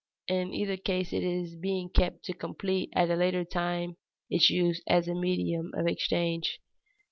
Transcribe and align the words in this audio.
In 0.27 0.51
either 0.51 0.77
case 0.77 1.13
it 1.13 1.21
is 1.23 1.55
being 1.55 1.87
kept 1.87 2.25
to 2.25 2.33
complete 2.33 2.89
at 2.95 3.11
a 3.11 3.15
later 3.15 3.45
time 3.45 3.97
its 4.31 4.49
use 4.49 4.81
as 4.87 5.07
a 5.07 5.13
medium 5.13 5.71
of 5.75 5.85
exchange. 5.85 6.59